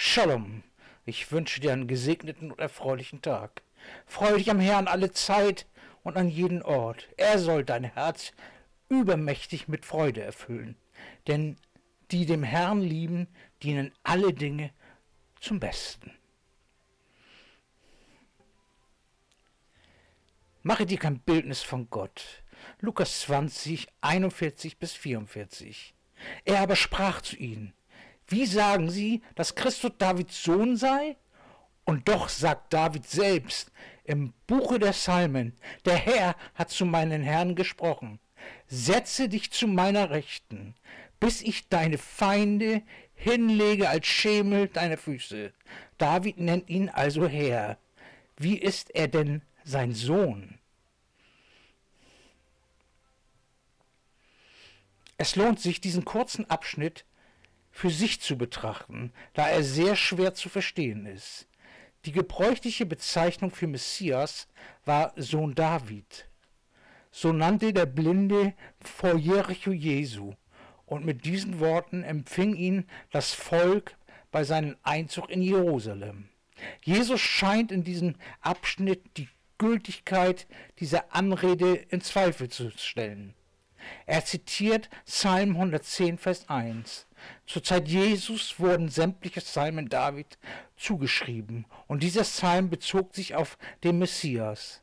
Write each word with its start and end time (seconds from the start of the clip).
Shalom. 0.00 0.62
Ich 1.06 1.32
wünsche 1.32 1.60
dir 1.60 1.72
einen 1.72 1.88
gesegneten 1.88 2.52
und 2.52 2.60
erfreulichen 2.60 3.20
Tag. 3.20 3.62
Freue 4.06 4.38
dich 4.38 4.48
am 4.48 4.60
Herrn 4.60 4.86
alle 4.86 5.10
Zeit 5.10 5.66
und 6.04 6.16
an 6.16 6.28
jeden 6.28 6.62
Ort. 6.62 7.08
Er 7.16 7.40
soll 7.40 7.64
dein 7.64 7.82
Herz 7.82 8.30
übermächtig 8.88 9.66
mit 9.66 9.84
Freude 9.84 10.22
erfüllen. 10.22 10.76
Denn 11.26 11.56
die 12.12 12.26
dem 12.26 12.44
Herrn 12.44 12.80
lieben, 12.80 13.26
dienen 13.64 13.90
alle 14.04 14.32
Dinge 14.32 14.70
zum 15.40 15.58
Besten. 15.58 16.16
Mache 20.62 20.86
dir 20.86 20.98
kein 20.98 21.18
Bildnis 21.18 21.62
von 21.62 21.90
Gott. 21.90 22.44
Lukas 22.78 23.22
20, 23.22 23.88
41 24.02 24.78
bis 24.78 24.92
44. 24.92 25.92
Er 26.44 26.60
aber 26.60 26.76
sprach 26.76 27.20
zu 27.20 27.34
ihnen, 27.34 27.74
wie 28.28 28.46
sagen 28.46 28.90
sie, 28.90 29.22
dass 29.34 29.54
Christus 29.54 29.92
Davids 29.98 30.42
Sohn 30.42 30.76
sei? 30.76 31.16
Und 31.84 32.08
doch 32.08 32.28
sagt 32.28 32.74
David 32.74 33.08
selbst 33.08 33.72
im 34.04 34.34
Buche 34.46 34.78
der 34.78 34.92
Psalmen, 34.92 35.56
der 35.86 35.96
Herr 35.96 36.36
hat 36.54 36.70
zu 36.70 36.84
meinen 36.84 37.22
Herrn 37.22 37.54
gesprochen, 37.54 38.20
setze 38.66 39.28
dich 39.28 39.50
zu 39.50 39.66
meiner 39.66 40.10
Rechten, 40.10 40.74
bis 41.18 41.40
ich 41.40 41.68
deine 41.68 41.96
Feinde 41.96 42.82
hinlege 43.14 43.88
als 43.88 44.06
Schemel 44.06 44.68
deiner 44.68 44.98
Füße. 44.98 45.52
David 45.96 46.38
nennt 46.38 46.68
ihn 46.68 46.88
also 46.90 47.26
Herr. 47.26 47.78
Wie 48.36 48.58
ist 48.58 48.94
er 48.94 49.08
denn 49.08 49.42
sein 49.64 49.92
Sohn? 49.92 50.58
Es 55.16 55.34
lohnt 55.34 55.58
sich, 55.58 55.80
diesen 55.80 56.04
kurzen 56.04 56.48
Abschnitt 56.48 57.04
für 57.78 57.90
sich 57.90 58.20
zu 58.20 58.36
betrachten, 58.36 59.12
da 59.34 59.48
er 59.48 59.62
sehr 59.62 59.94
schwer 59.94 60.34
zu 60.34 60.48
verstehen 60.48 61.06
ist. 61.06 61.46
Die 62.06 62.10
gebräuchliche 62.10 62.86
Bezeichnung 62.86 63.52
für 63.52 63.68
Messias 63.68 64.48
war 64.84 65.12
Sohn 65.14 65.54
David. 65.54 66.28
So 67.12 67.32
nannte 67.32 67.72
der 67.72 67.86
Blinde 67.86 68.52
vor 68.80 69.14
Jericho 69.16 69.70
Jesu, 69.70 70.34
und 70.86 71.04
mit 71.04 71.24
diesen 71.24 71.60
Worten 71.60 72.02
empfing 72.02 72.56
ihn 72.56 72.84
das 73.12 73.32
Volk 73.32 73.96
bei 74.32 74.42
seinem 74.42 74.76
Einzug 74.82 75.30
in 75.30 75.40
Jerusalem. 75.40 76.30
Jesus 76.82 77.20
scheint 77.20 77.70
in 77.70 77.84
diesem 77.84 78.16
Abschnitt 78.40 79.02
die 79.16 79.28
Gültigkeit 79.56 80.48
dieser 80.80 81.14
Anrede 81.14 81.74
in 81.74 82.00
Zweifel 82.00 82.48
zu 82.48 82.72
stellen. 82.72 83.34
Er 84.04 84.24
zitiert 84.24 84.90
Psalm 85.04 85.50
110, 85.50 86.18
Vers 86.18 86.48
1. 86.48 87.07
Zur 87.46 87.62
Zeit 87.62 87.88
Jesus 87.88 88.58
wurden 88.58 88.88
sämtliche 88.88 89.40
Psalmen 89.40 89.88
David 89.88 90.38
zugeschrieben 90.76 91.66
und 91.86 92.02
dieser 92.02 92.22
Psalm 92.22 92.70
bezog 92.70 93.14
sich 93.14 93.34
auf 93.34 93.58
den 93.84 93.98
Messias. 93.98 94.82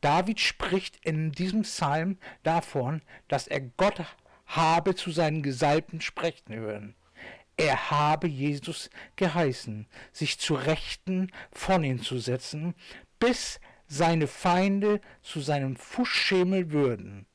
David 0.00 0.40
spricht 0.40 0.98
in 1.04 1.32
diesem 1.32 1.62
Psalm 1.62 2.18
davon, 2.42 3.00
dass 3.28 3.46
er 3.46 3.60
Gott 3.60 4.02
habe 4.46 4.94
zu 4.94 5.10
seinen 5.10 5.42
Gesalbten 5.42 6.00
sprechen 6.00 6.54
hören. 6.54 6.94
Er 7.56 7.90
habe 7.90 8.26
Jesus 8.26 8.90
geheißen, 9.16 9.86
sich 10.12 10.38
zu 10.38 10.54
Rechten 10.54 11.30
von 11.52 11.84
ihm 11.84 12.02
zu 12.02 12.18
setzen, 12.18 12.74
bis 13.18 13.60
seine 13.86 14.26
Feinde 14.26 15.00
zu 15.22 15.40
seinem 15.40 15.76
Fußschemel 15.76 16.72
würden. 16.72 17.26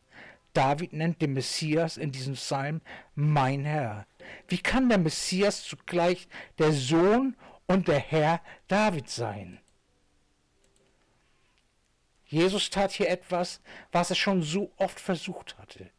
David 0.53 0.94
nennt 0.94 1.22
den 1.22 1.33
Messias 1.33 1.97
in 1.97 2.11
diesem 2.11 2.33
Psalm 2.33 2.81
mein 3.16 3.66
Herr. 3.66 4.08
Wie 4.47 4.58
kann 4.58 4.89
der 4.89 4.97
Messias 4.97 5.63
zugleich 5.63 6.28
der 6.57 6.72
Sohn 6.72 7.35
und 7.68 7.88
der 7.88 8.00
Herr 8.00 8.41
David 8.68 9.09
sein? 9.09 9.59
Jesus 12.25 12.69
tat 12.69 12.91
hier 12.91 13.09
etwas, 13.09 13.59
was 13.91 14.12
er 14.12 14.16
schon 14.16 14.44
so 14.44 14.72
oft 14.78 15.00
versucht 15.00 15.57
hatte. 15.57 15.90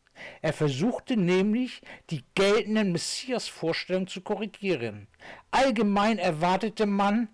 Er 0.42 0.52
versuchte 0.52 1.16
nämlich, 1.16 1.80
die 2.10 2.24
geltenden 2.34 2.92
Messias-Vorstellungen 2.92 4.06
zu 4.06 4.20
korrigieren. 4.20 5.08
Allgemein 5.50 6.18
erwartete 6.18 6.86
man, 6.86 7.28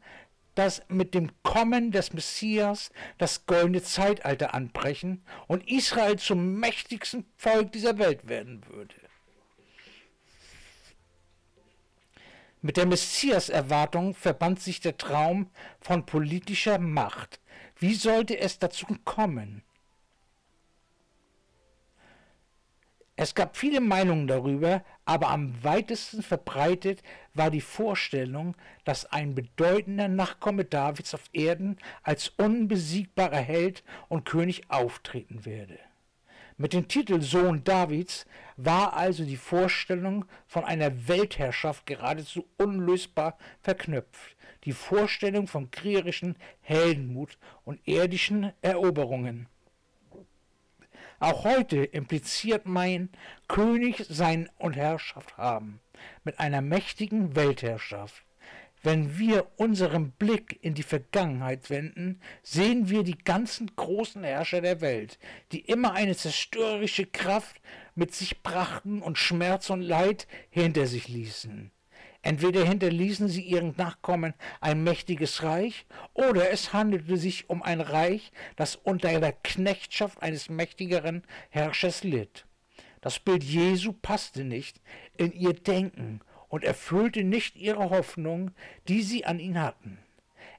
dass 0.56 0.82
mit 0.88 1.14
dem 1.14 1.30
Kommen 1.42 1.92
des 1.92 2.12
Messias 2.12 2.90
das 3.18 3.46
goldene 3.46 3.82
Zeitalter 3.82 4.54
anbrechen 4.54 5.22
und 5.46 5.70
Israel 5.70 6.18
zum 6.18 6.58
mächtigsten 6.58 7.24
Volk 7.36 7.70
dieser 7.72 7.98
Welt 7.98 8.26
werden 8.26 8.66
würde. 8.66 8.96
Mit 12.62 12.78
der 12.78 12.86
Messias-Erwartung 12.86 14.14
verband 14.14 14.60
sich 14.60 14.80
der 14.80 14.96
Traum 14.96 15.50
von 15.80 16.04
politischer 16.04 16.78
Macht. 16.78 17.38
Wie 17.78 17.94
sollte 17.94 18.38
es 18.38 18.58
dazu 18.58 18.86
kommen? 19.04 19.62
Es 23.18 23.34
gab 23.34 23.56
viele 23.56 23.80
Meinungen 23.80 24.26
darüber, 24.26 24.84
aber 25.06 25.30
am 25.30 25.64
weitesten 25.64 26.22
verbreitet 26.22 27.02
war 27.32 27.50
die 27.50 27.62
Vorstellung, 27.62 28.54
dass 28.84 29.10
ein 29.10 29.34
bedeutender 29.34 30.06
Nachkomme 30.08 30.66
Davids 30.66 31.14
auf 31.14 31.22
Erden 31.32 31.78
als 32.02 32.28
unbesiegbarer 32.36 33.38
Held 33.38 33.82
und 34.08 34.26
König 34.26 34.64
auftreten 34.68 35.46
werde. 35.46 35.78
Mit 36.58 36.74
dem 36.74 36.88
Titel 36.88 37.22
Sohn 37.22 37.64
Davids 37.64 38.26
war 38.58 38.94
also 38.94 39.24
die 39.24 39.36
Vorstellung 39.38 40.26
von 40.46 40.64
einer 40.64 41.08
Weltherrschaft 41.08 41.86
geradezu 41.86 42.46
unlösbar 42.58 43.38
verknüpft, 43.62 44.36
die 44.64 44.72
Vorstellung 44.72 45.46
von 45.46 45.70
kriegerischen 45.70 46.36
Heldenmut 46.60 47.38
und 47.64 47.80
irdischen 47.86 48.52
Eroberungen. 48.60 49.48
Auch 51.18 51.44
heute 51.44 51.84
impliziert 51.84 52.66
mein 52.66 53.10
König 53.48 54.04
sein 54.08 54.48
und 54.58 54.76
Herrschaft 54.76 55.36
haben 55.38 55.80
mit 56.24 56.38
einer 56.40 56.60
mächtigen 56.60 57.36
Weltherrschaft. 57.36 58.22
Wenn 58.82 59.18
wir 59.18 59.46
unseren 59.56 60.12
Blick 60.12 60.58
in 60.62 60.74
die 60.74 60.82
Vergangenheit 60.82 61.70
wenden, 61.70 62.20
sehen 62.42 62.88
wir 62.88 63.02
die 63.02 63.18
ganzen 63.18 63.74
großen 63.74 64.22
Herrscher 64.22 64.60
der 64.60 64.80
Welt, 64.80 65.18
die 65.50 65.60
immer 65.60 65.94
eine 65.94 66.14
zerstörerische 66.14 67.06
Kraft 67.06 67.60
mit 67.94 68.14
sich 68.14 68.42
brachten 68.42 69.02
und 69.02 69.18
Schmerz 69.18 69.70
und 69.70 69.80
Leid 69.80 70.28
hinter 70.50 70.86
sich 70.86 71.08
ließen. 71.08 71.72
Entweder 72.26 72.64
hinterließen 72.64 73.28
sie 73.28 73.42
ihren 73.42 73.76
Nachkommen 73.76 74.34
ein 74.60 74.82
mächtiges 74.82 75.44
Reich, 75.44 75.86
oder 76.12 76.50
es 76.50 76.72
handelte 76.72 77.18
sich 77.18 77.48
um 77.48 77.62
ein 77.62 77.80
Reich, 77.80 78.32
das 78.56 78.74
unter 78.74 79.20
der 79.20 79.30
Knechtschaft 79.30 80.20
eines 80.20 80.50
mächtigeren 80.50 81.22
Herrschers 81.50 82.02
litt. 82.02 82.44
Das 83.00 83.20
Bild 83.20 83.44
Jesu 83.44 83.92
passte 83.92 84.42
nicht 84.42 84.80
in 85.16 85.30
ihr 85.30 85.52
Denken 85.52 86.20
und 86.48 86.64
erfüllte 86.64 87.22
nicht 87.22 87.54
ihre 87.54 87.90
Hoffnung, 87.90 88.50
die 88.88 89.02
sie 89.02 89.24
an 89.24 89.38
ihn 89.38 89.60
hatten. 89.60 89.98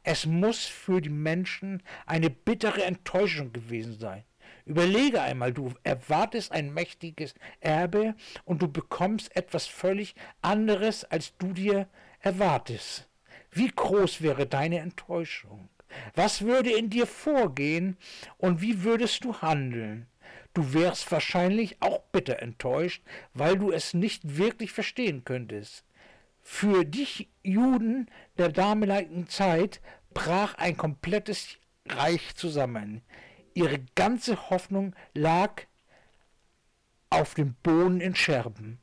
Es 0.04 0.26
muss 0.26 0.64
für 0.64 1.02
die 1.02 1.10
Menschen 1.10 1.84
eine 2.06 2.30
bittere 2.30 2.86
Enttäuschung 2.86 3.52
gewesen 3.52 4.00
sein. 4.00 4.24
Überlege 4.66 5.22
einmal, 5.22 5.53
du 5.53 5.74
erwartest 5.84 6.52
ein 6.52 6.74
mächtiges 6.74 7.35
Erbe 7.62 8.16
und 8.44 8.62
du 8.62 8.68
bekommst 8.68 9.35
etwas 9.35 9.66
völlig 9.66 10.16
anderes, 10.41 11.03
als 11.06 11.38
du 11.38 11.53
dir 11.53 11.88
erwartest. 12.19 13.07
Wie 13.52 13.69
groß 13.69 14.22
wäre 14.22 14.46
deine 14.46 14.80
Enttäuschung? 14.80 15.69
Was 16.16 16.41
würde 16.41 16.72
in 16.72 16.90
dir 16.90 17.07
vorgehen 17.07 17.97
und 18.38 18.62
wie 18.62 18.84
würdest 18.84 19.24
du 19.24 19.42
handeln? 19.42 20.07
Du 20.54 20.74
wärst 20.74 21.12
wahrscheinlich 21.12 21.81
auch 21.81 22.01
bitter 22.12 22.39
enttäuscht, 22.39 23.04
weil 23.33 23.57
du 23.57 23.72
es 23.72 23.94
nicht 23.94 24.38
wirklich 24.38 24.72
verstehen 24.72 25.24
könntest. 25.24 25.86
Für 26.42 26.83
dich 26.83 27.30
Juden 27.44 28.10
der 28.38 28.50
damaligen 28.50 29.27
Zeit 29.27 29.81
brach 30.13 30.56
ein 30.56 30.75
komplettes 30.75 31.57
Reich 31.88 32.36
zusammen. 32.36 33.01
Ihre 33.57 33.80
ganze 33.95 34.51
Hoffnung 34.51 34.95
lag 35.15 35.63
auf 37.09 37.33
dem 37.33 37.56
Boden 37.63 38.01
in 38.01 38.13
Scherben. 38.13 38.77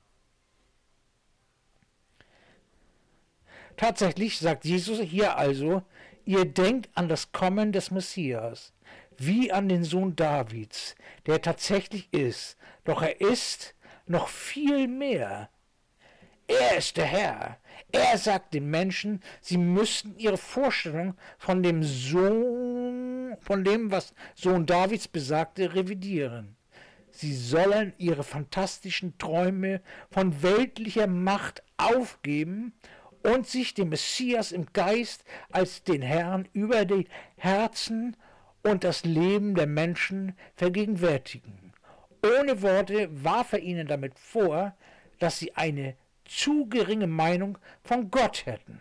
Tatsächlich 3.77 4.41
sagt 4.41 4.65
Jesus 4.65 4.99
hier 4.99 5.37
also, 5.37 5.85
ihr 6.25 6.45
denkt 6.45 6.91
an 6.97 7.09
das 7.09 7.31
Kommen 7.31 7.71
des 7.71 7.93
Messias, 7.93 8.73
wie 9.17 9.53
an 9.53 9.69
den 9.69 9.85
Sohn 9.85 10.17
Davids, 10.17 10.97
der 11.27 11.41
tatsächlich 11.41 12.13
ist, 12.13 12.57
doch 12.83 13.01
er 13.01 13.21
ist 13.21 13.77
noch 14.09 14.27
viel 14.27 14.89
mehr. 14.89 15.51
Er 16.49 16.79
ist 16.79 16.97
der 16.97 17.07
Herr. 17.07 17.59
Er 17.93 18.19
sagt 18.19 18.55
den 18.55 18.69
Menschen, 18.71 19.23
sie 19.41 19.57
müssten 19.57 20.19
ihre 20.19 20.37
Vorstellung 20.37 21.17
von 21.39 21.63
dem 21.63 21.85
Sohn 21.85 22.84
von 23.41 23.65
dem, 23.65 23.91
was 23.91 24.15
Sohn 24.35 24.67
Davids 24.67 25.09
besagte, 25.09 25.75
revidieren. 25.75 26.57
Sie 27.11 27.35
sollen 27.35 27.93
ihre 27.99 28.25
fantastischen 28.25 29.17
Träume 29.19 29.81
von 30.11 30.43
weltlicher 30.43 31.07
Macht 31.07 31.63
aufgeben 31.77 32.73
und 33.23 33.47
sich 33.47 33.75
dem 33.75 33.91
Messias 33.91 34.53
im 34.53 34.67
Geist 34.73 35.25
als 35.51 35.85
den 35.85 36.03
Herrn 36.03 36.49
über 36.53 36.85
die 36.85 37.07
Herzen 37.37 38.17
und 38.63 38.83
das 38.83 39.05
Leben 39.05 39.55
der 39.55 39.67
Menschen 39.67 40.37
vergegenwärtigen. 40.57 41.73
Ohne 42.41 42.63
Worte 42.63 43.09
warf 43.23 43.53
er 43.53 43.61
ihnen 43.61 43.87
damit 43.87 44.19
vor, 44.19 44.75
dass 45.19 45.39
sie 45.39 45.55
eine 45.55 45.97
zu 46.25 46.67
geringe 46.69 47.07
Meinung 47.07 47.59
von 47.83 48.11
Gott 48.11 48.47
hätten. 48.47 48.81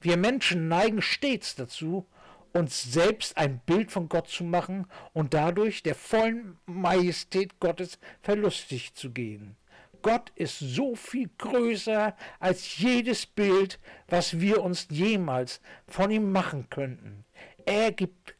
Wir 0.00 0.16
Menschen 0.16 0.68
neigen 0.68 1.02
stets 1.02 1.54
dazu, 1.54 2.06
uns 2.52 2.82
selbst 2.82 3.36
ein 3.36 3.60
Bild 3.66 3.92
von 3.92 4.08
Gott 4.08 4.28
zu 4.28 4.44
machen 4.44 4.86
und 5.12 5.34
dadurch 5.34 5.82
der 5.82 5.94
vollen 5.94 6.58
Majestät 6.66 7.60
Gottes 7.60 7.98
verlustig 8.22 8.94
zu 8.94 9.10
gehen. 9.10 9.56
Gott 10.02 10.30
ist 10.36 10.60
so 10.60 10.94
viel 10.94 11.28
größer 11.38 12.16
als 12.38 12.78
jedes 12.78 13.26
Bild, 13.26 13.78
was 14.08 14.40
wir 14.40 14.62
uns 14.62 14.86
jemals 14.90 15.60
von 15.88 16.10
ihm 16.10 16.30
machen 16.32 16.70
könnten. 16.70 17.24
Er 17.64 17.92
gibt, 17.92 18.36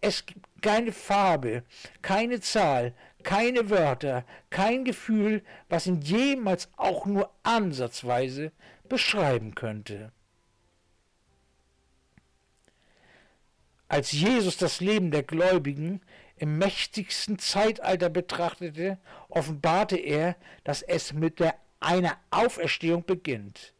es 0.00 0.26
gibt 0.26 0.44
keine 0.60 0.92
Farbe, 0.92 1.62
keine 2.02 2.40
Zahl, 2.40 2.94
keine 3.22 3.70
Wörter, 3.70 4.24
kein 4.50 4.84
Gefühl, 4.84 5.42
was 5.68 5.86
ihn 5.86 6.00
jemals 6.00 6.68
auch 6.76 7.06
nur 7.06 7.30
ansatzweise 7.42 8.52
beschreiben 8.88 9.54
könnte. 9.54 10.12
Als 13.88 14.12
Jesus 14.12 14.56
das 14.56 14.80
Leben 14.80 15.10
der 15.10 15.22
Gläubigen 15.22 16.00
im 16.36 16.58
mächtigsten 16.58 17.38
Zeitalter 17.38 18.08
betrachtete, 18.08 18.98
offenbarte 19.28 19.96
er, 19.96 20.36
dass 20.64 20.82
es 20.82 21.12
mit 21.12 21.38
der, 21.40 21.54
einer 21.80 22.16
Auferstehung 22.30 23.04
beginnt. 23.04 23.74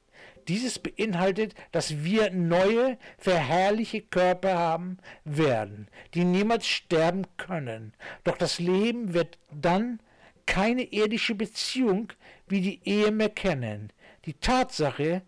Dieses 0.48 0.78
beinhaltet, 0.78 1.54
dass 1.72 2.04
wir 2.04 2.30
neue, 2.30 2.98
verherrliche 3.16 4.02
Körper 4.02 4.58
haben 4.58 4.98
werden, 5.24 5.88
die 6.12 6.24
niemals 6.24 6.66
sterben 6.66 7.26
können. 7.38 7.94
Doch 8.24 8.36
das 8.36 8.58
Leben 8.58 9.14
wird 9.14 9.38
dann 9.50 10.00
keine 10.46 10.82
irdische 10.82 11.34
Beziehung 11.34 12.12
wie 12.46 12.60
die 12.60 12.80
Ehe 12.84 13.10
mehr 13.10 13.30
kennen. 13.30 13.90
Die 14.26 14.34
Tatsache, 14.34 15.22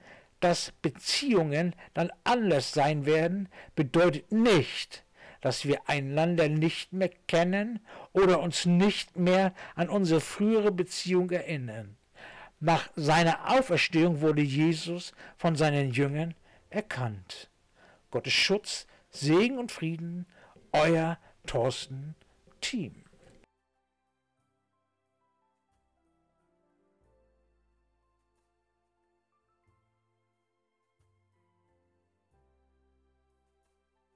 dass 0.47 0.71
Beziehungen 0.81 1.75
dann 1.93 2.13
anders 2.23 2.71
sein 2.71 3.05
werden, 3.05 3.49
bedeutet 3.75 4.31
nicht, 4.31 5.05
dass 5.41 5.65
wir 5.65 5.89
einander 5.89 6.49
nicht 6.49 6.93
mehr 6.93 7.11
kennen 7.27 7.81
oder 8.13 8.39
uns 8.39 8.65
nicht 8.65 9.17
mehr 9.17 9.53
an 9.75 9.89
unsere 9.89 10.21
frühere 10.21 10.71
Beziehung 10.71 11.33
erinnern. 11.33 11.97
Nach 12.61 12.89
seiner 12.95 13.51
Auferstehung 13.51 14.21
wurde 14.21 14.41
Jesus 14.41 15.15
von 15.37 15.57
seinen 15.57 15.91
Jüngern 15.91 16.33
erkannt. 16.71 17.51
Gottes 18.13 18.35
Schutz, 18.35 18.87
Segen 19.11 19.59
und 19.59 19.73
Frieden, 19.73 20.27
euer 20.71 21.19
Thorsten 21.49 22.15
Team. 22.61 23.06